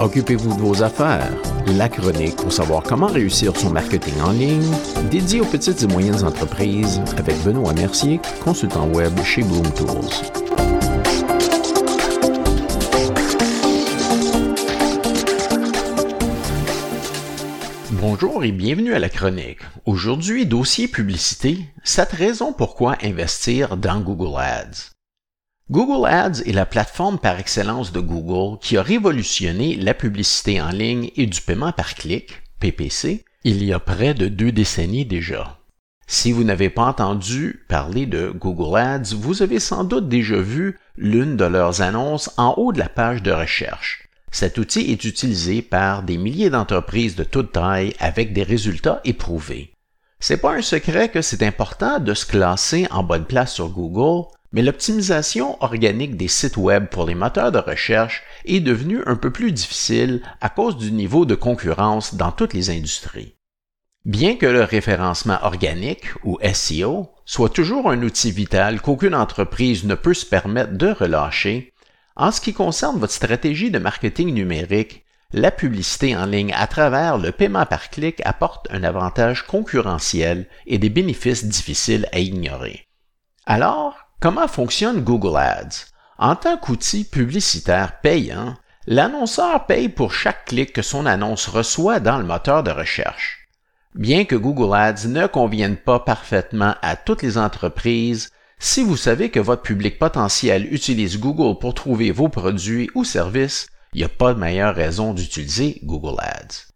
[0.00, 1.28] Occupez-vous de vos affaires.
[1.76, 4.72] La chronique pour savoir comment réussir son marketing en ligne,
[5.10, 9.88] dédié aux petites et moyennes entreprises avec Benoît Mercier, consultant web chez Bloom Tools.
[17.90, 19.58] Bonjour et bienvenue à la chronique.
[19.84, 24.97] Aujourd'hui, dossier publicité, cette raison pourquoi investir dans Google Ads.
[25.70, 30.70] Google Ads est la plateforme par excellence de Google qui a révolutionné la publicité en
[30.70, 35.58] ligne et du paiement par clic, PPC, il y a près de deux décennies déjà.
[36.06, 40.78] Si vous n'avez pas entendu parler de Google Ads, vous avez sans doute déjà vu
[40.96, 44.08] l'une de leurs annonces en haut de la page de recherche.
[44.30, 49.74] Cet outil est utilisé par des milliers d'entreprises de toute taille avec des résultats éprouvés.
[50.18, 54.28] C'est pas un secret que c'est important de se classer en bonne place sur Google
[54.52, 59.30] mais l'optimisation organique des sites Web pour les moteurs de recherche est devenue un peu
[59.30, 63.34] plus difficile à cause du niveau de concurrence dans toutes les industries.
[64.04, 69.94] Bien que le référencement organique, ou SEO, soit toujours un outil vital qu'aucune entreprise ne
[69.94, 71.74] peut se permettre de relâcher,
[72.16, 77.18] en ce qui concerne votre stratégie de marketing numérique, la publicité en ligne à travers
[77.18, 82.88] le paiement par clic apporte un avantage concurrentiel et des bénéfices difficiles à ignorer.
[83.44, 85.86] Alors, Comment fonctionne Google Ads?
[86.18, 88.56] En tant qu'outil publicitaire payant,
[88.88, 93.46] l'annonceur paye pour chaque clic que son annonce reçoit dans le moteur de recherche.
[93.94, 99.30] Bien que Google Ads ne convienne pas parfaitement à toutes les entreprises, si vous savez
[99.30, 104.08] que votre public potentiel utilise Google pour trouver vos produits ou services, il n'y a
[104.08, 106.66] pas de meilleure raison d'utiliser Google Ads.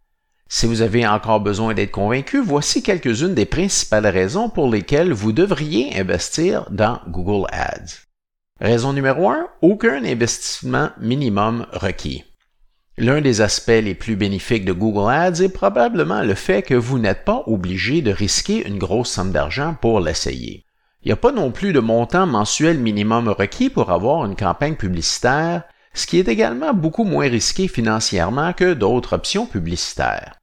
[0.55, 5.31] Si vous avez encore besoin d'être convaincu, voici quelques-unes des principales raisons pour lesquelles vous
[5.31, 8.03] devriez investir dans Google Ads.
[8.61, 12.23] Raison numéro 1, aucun investissement minimum requis.
[12.99, 16.99] L'un des aspects les plus bénéfiques de Google Ads est probablement le fait que vous
[16.99, 20.65] n'êtes pas obligé de risquer une grosse somme d'argent pour l'essayer.
[21.01, 24.75] Il n'y a pas non plus de montant mensuel minimum requis pour avoir une campagne
[24.75, 25.63] publicitaire,
[25.95, 30.35] ce qui est également beaucoup moins risqué financièrement que d'autres options publicitaires.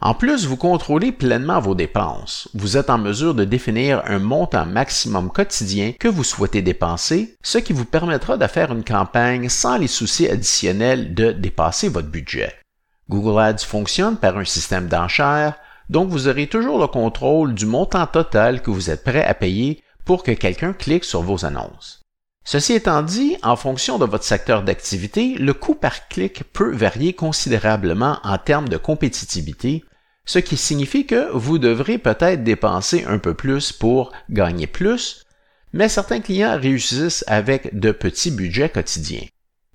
[0.00, 2.48] En plus, vous contrôlez pleinement vos dépenses.
[2.54, 7.58] Vous êtes en mesure de définir un montant maximum quotidien que vous souhaitez dépenser, ce
[7.58, 12.54] qui vous permettra de faire une campagne sans les soucis additionnels de dépasser votre budget.
[13.10, 18.06] Google Ads fonctionne par un système d'enchères, donc vous aurez toujours le contrôle du montant
[18.06, 22.02] total que vous êtes prêt à payer pour que quelqu'un clique sur vos annonces.
[22.50, 27.12] Ceci étant dit, en fonction de votre secteur d'activité, le coût par clic peut varier
[27.12, 29.84] considérablement en termes de compétitivité,
[30.24, 35.26] ce qui signifie que vous devrez peut-être dépenser un peu plus pour gagner plus,
[35.74, 39.26] mais certains clients réussissent avec de petits budgets quotidiens.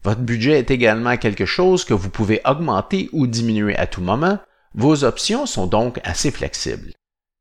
[0.03, 4.39] Votre budget est également quelque chose que vous pouvez augmenter ou diminuer à tout moment,
[4.73, 6.91] vos options sont donc assez flexibles.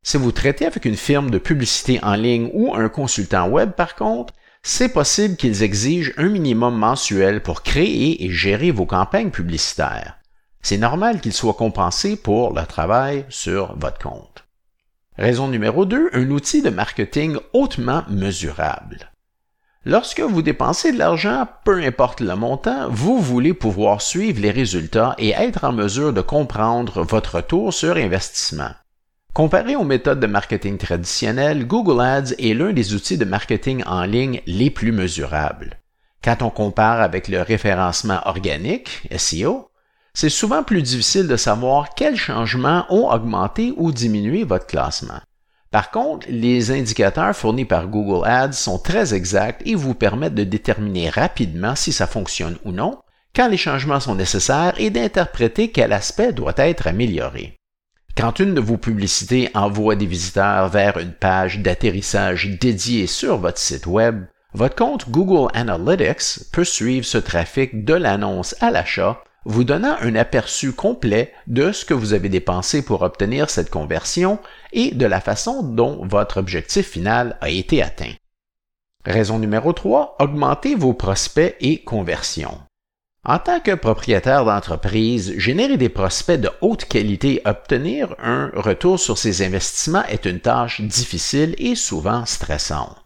[0.04, 3.94] Si vous traitez avec une firme de publicité en ligne ou un consultant web par
[3.94, 10.18] contre, c'est possible qu'ils exigent un minimum mensuel pour créer et gérer vos campagnes publicitaires.
[10.62, 14.44] C'est normal qu'ils soient compensés pour le travail sur votre compte.
[15.18, 19.10] Raison numéro 2, un outil de marketing hautement mesurable.
[19.84, 25.16] Lorsque vous dépensez de l'argent, peu importe le montant, vous voulez pouvoir suivre les résultats
[25.18, 28.70] et être en mesure de comprendre votre retour sur investissement.
[29.34, 34.04] Comparé aux méthodes de marketing traditionnelles, Google Ads est l'un des outils de marketing en
[34.04, 35.80] ligne les plus mesurables.
[36.22, 39.70] Quand on compare avec le référencement organique, SEO,
[40.12, 45.20] c'est souvent plus difficile de savoir quels changements ont augmenté ou diminué votre classement.
[45.70, 50.44] Par contre, les indicateurs fournis par Google Ads sont très exacts et vous permettent de
[50.44, 52.98] déterminer rapidement si ça fonctionne ou non,
[53.34, 57.56] quand les changements sont nécessaires et d'interpréter quel aspect doit être amélioré.
[58.16, 63.58] Quand une de vos publicités envoie des visiteurs vers une page d'atterrissage dédiée sur votre
[63.58, 69.64] site Web, votre compte Google Analytics peut suivre ce trafic de l'annonce à l'achat, vous
[69.64, 74.38] donnant un aperçu complet de ce que vous avez dépensé pour obtenir cette conversion
[74.72, 78.12] et de la façon dont votre objectif final a été atteint.
[79.06, 82.60] Raison numéro 3, augmentez vos prospects et conversions.
[83.24, 88.98] En tant que propriétaire d'entreprise, générer des prospects de haute qualité et obtenir un retour
[88.98, 92.96] sur ses investissements est une tâche difficile et souvent stressante.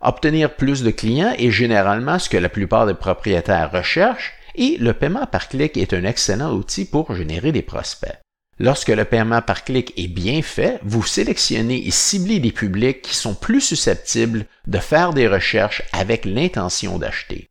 [0.00, 4.92] Obtenir plus de clients est généralement ce que la plupart des propriétaires recherchent et le
[4.92, 8.18] paiement par clic est un excellent outil pour générer des prospects.
[8.58, 13.14] Lorsque le paiement par clic est bien fait, vous sélectionnez et ciblez des publics qui
[13.14, 17.50] sont plus susceptibles de faire des recherches avec l'intention d'acheter.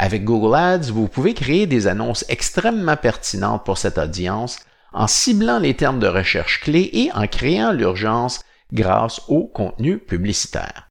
[0.00, 4.60] Avec Google Ads, vous pouvez créer des annonces extrêmement pertinentes pour cette audience
[4.92, 8.40] en ciblant les termes de recherche clés et en créant l'urgence
[8.72, 10.88] grâce au contenu publicitaire.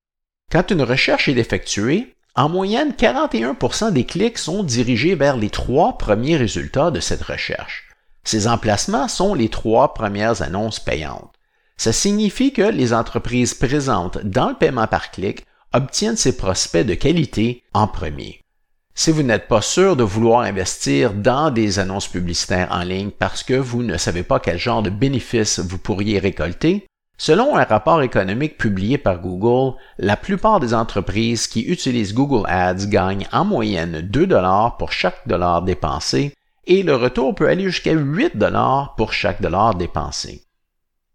[0.51, 5.98] Quand une recherche est effectuée, en moyenne, 41% des clics sont dirigés vers les trois
[5.98, 7.88] premiers résultats de cette recherche.
[8.25, 11.33] Ces emplacements sont les trois premières annonces payantes.
[11.77, 16.94] Ça signifie que les entreprises présentes dans le paiement par clic obtiennent ces prospects de
[16.94, 18.44] qualité en premier.
[19.00, 23.44] Si vous n'êtes pas sûr de vouloir investir dans des annonces publicitaires en ligne parce
[23.44, 28.02] que vous ne savez pas quel genre de bénéfices vous pourriez récolter, selon un rapport
[28.02, 34.02] économique publié par Google, la plupart des entreprises qui utilisent Google Ads gagnent en moyenne
[34.02, 36.34] 2 dollars pour chaque dollar dépensé
[36.66, 40.44] et le retour peut aller jusqu'à 8 dollars pour chaque dollar dépensé.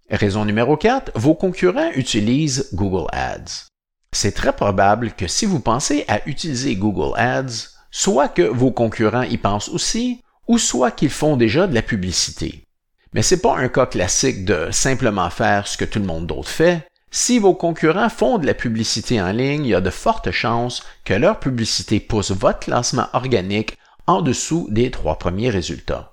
[0.09, 3.67] Raison numéro 4, vos concurrents utilisent Google Ads.
[4.15, 9.23] C'est très probable que si vous pensez à utiliser Google Ads, soit que vos concurrents
[9.23, 12.65] y pensent aussi, ou soit qu'ils font déjà de la publicité.
[13.13, 16.49] Mais c'est pas un cas classique de simplement faire ce que tout le monde d'autre
[16.49, 16.89] fait.
[17.11, 20.83] Si vos concurrents font de la publicité en ligne, il y a de fortes chances
[21.05, 26.11] que leur publicité pousse votre classement organique en dessous des trois premiers résultats.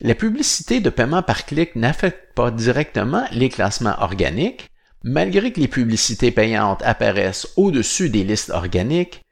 [0.00, 4.70] La publicité de paiement par clic n'affecte pas directement les classements organiques,
[5.04, 9.22] malgré que les publicités payantes apparaissent au-dessus des listes organiques,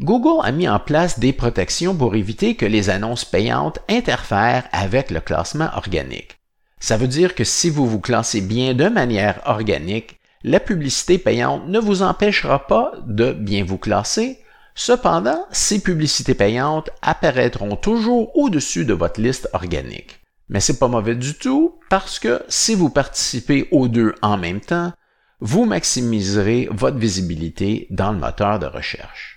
[0.00, 5.12] Google a mis en place des protections pour éviter que les annonces payantes interfèrent avec
[5.12, 6.36] le classement organique.
[6.80, 11.68] Ça veut dire que si vous vous classez bien de manière organique, la publicité payante
[11.68, 14.40] ne vous empêchera pas de bien vous classer.
[14.74, 20.20] Cependant, ces publicités payantes apparaîtront toujours au-dessus de votre liste organique.
[20.48, 24.60] Mais c'est pas mauvais du tout parce que si vous participez aux deux en même
[24.60, 24.92] temps,
[25.38, 29.33] vous maximiserez votre visibilité dans le moteur de recherche.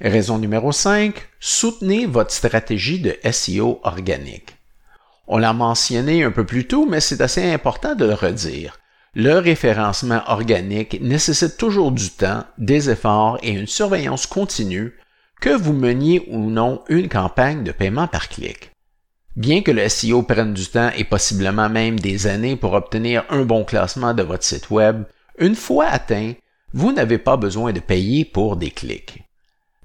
[0.00, 4.56] Raison numéro 5, soutenez votre stratégie de SEO organique.
[5.26, 8.78] On l'a mentionné un peu plus tôt, mais c'est assez important de le redire.
[9.14, 14.92] Le référencement organique nécessite toujours du temps, des efforts et une surveillance continue,
[15.40, 18.72] que vous meniez ou non une campagne de paiement par clic.
[19.34, 23.44] Bien que le SEO prenne du temps et possiblement même des années pour obtenir un
[23.44, 25.04] bon classement de votre site Web,
[25.38, 26.34] une fois atteint,
[26.74, 29.25] vous n'avez pas besoin de payer pour des clics.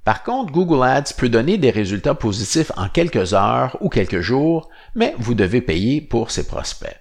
[0.04, 4.70] Par contre, Google Ads peut donner des résultats positifs en quelques heures ou quelques jours,
[4.96, 6.98] mais vous devez payer pour ces prospects.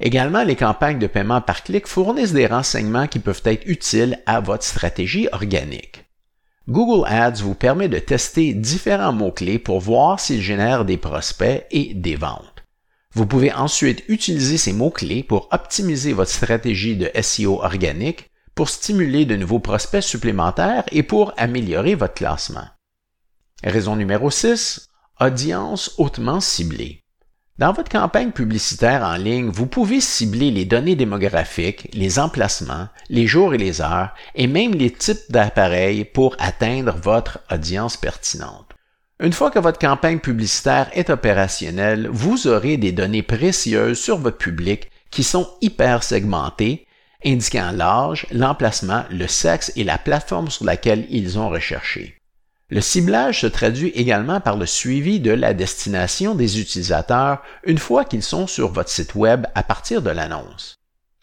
[0.00, 4.40] Également, les campagnes de paiement par clic fournissent des renseignements qui peuvent être utiles à
[4.40, 6.04] votre stratégie organique.
[6.68, 11.94] Google Ads vous permet de tester différents mots-clés pour voir s'ils génèrent des prospects et
[11.94, 12.64] des ventes.
[13.14, 19.24] Vous pouvez ensuite utiliser ces mots-clés pour optimiser votre stratégie de SEO organique pour stimuler
[19.24, 22.66] de nouveaux prospects supplémentaires et pour améliorer votre classement.
[23.64, 24.88] Raison numéro 6.
[25.20, 27.02] Audience hautement ciblée.
[27.58, 33.26] Dans votre campagne publicitaire en ligne, vous pouvez cibler les données démographiques, les emplacements, les
[33.26, 38.72] jours et les heures, et même les types d'appareils pour atteindre votre audience pertinente.
[39.20, 44.38] Une fois que votre campagne publicitaire est opérationnelle, vous aurez des données précieuses sur votre
[44.38, 46.86] public qui sont hyper segmentées
[47.24, 52.16] indiquant l'âge, l'emplacement, le sexe et la plateforme sur laquelle ils ont recherché.
[52.68, 58.04] Le ciblage se traduit également par le suivi de la destination des utilisateurs une fois
[58.04, 60.76] qu'ils sont sur votre site Web à partir de l'annonce.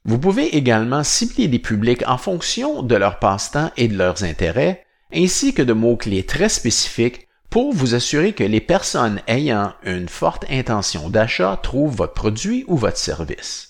[0.06, 4.86] Vous pouvez également cibler des publics en fonction de leur passe-temps et de leurs intérêts,
[5.14, 10.46] ainsi que de mots-clés très spécifiques pour vous assurer que les personnes ayant une forte
[10.50, 13.69] intention d'achat trouvent votre produit ou votre service.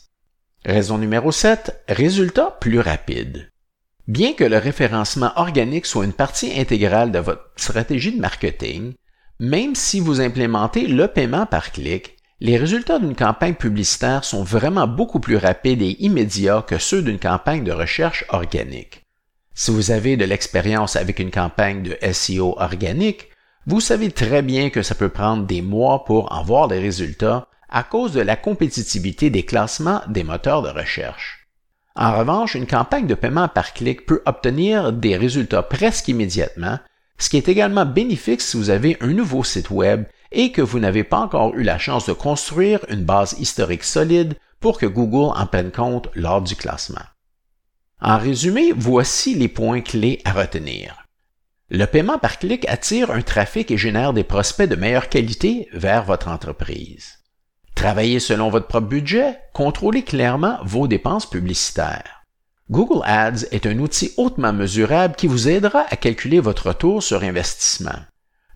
[0.69, 1.83] Raison numéro 7.
[1.89, 3.49] Résultat plus rapide.
[4.07, 8.93] Bien que le référencement organique soit une partie intégrale de votre stratégie de marketing,
[9.39, 14.85] même si vous implémentez le paiement par clic, les résultats d'une campagne publicitaire sont vraiment
[14.85, 19.07] beaucoup plus rapides et immédiats que ceux d'une campagne de recherche organique.
[19.55, 23.29] Si vous avez de l'expérience avec une campagne de SEO organique,
[23.65, 27.47] vous savez très bien que ça peut prendre des mois pour en voir des résultats
[27.69, 31.47] à cause de la compétitivité des classements des moteurs de recherche.
[31.95, 36.79] En revanche, une campagne de paiement par clic peut obtenir des résultats presque immédiatement,
[37.17, 40.79] ce qui est également bénéfique si vous avez un nouveau site Web et que vous
[40.79, 45.37] n'avez pas encore eu la chance de construire une base historique solide pour que Google
[45.37, 47.05] en prenne compte lors du classement.
[48.01, 51.05] En résumé, voici les points clés à retenir.
[51.69, 56.03] Le paiement par clic attire un trafic et génère des prospects de meilleure qualité vers
[56.03, 57.18] votre entreprise.
[57.79, 62.25] Travaillez selon votre propre budget, contrôlez clairement vos dépenses publicitaires.
[62.69, 67.23] Google Ads est un outil hautement mesurable qui vous aidera à calculer votre retour sur
[67.23, 68.01] investissement.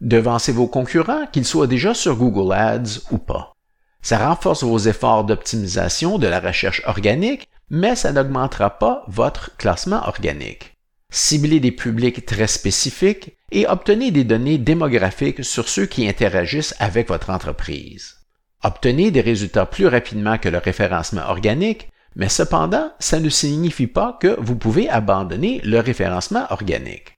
[0.01, 3.53] devancer vos concurrents, qu'ils soient déjà sur Google Ads ou pas.
[4.01, 10.05] Ça renforce vos efforts d'optimisation de la recherche organique, mais ça n'augmentera pas votre classement
[10.05, 10.75] organique.
[11.11, 17.07] Ciblez des publics très spécifiques et obtenez des données démographiques sur ceux qui interagissent avec
[17.07, 18.22] votre entreprise.
[18.63, 24.17] Obtenez des résultats plus rapidement que le référencement organique, mais cependant, ça ne signifie pas
[24.21, 27.17] que vous pouvez abandonner le référencement organique.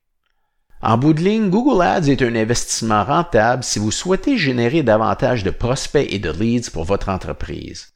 [0.82, 5.44] En bout de ligne, Google Ads est un investissement rentable si vous souhaitez générer davantage
[5.44, 7.94] de prospects et de leads pour votre entreprise.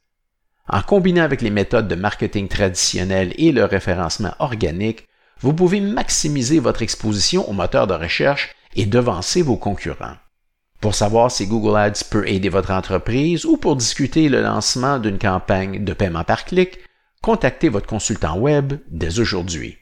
[0.68, 5.08] En combinant avec les méthodes de marketing traditionnelles et le référencement organique,
[5.40, 10.16] vous pouvez maximiser votre exposition aux moteurs de recherche et devancer vos concurrents.
[10.80, 15.18] Pour savoir si Google Ads peut aider votre entreprise ou pour discuter le lancement d'une
[15.18, 16.78] campagne de paiement par clic,
[17.22, 19.76] contactez votre consultant web dès aujourd'hui.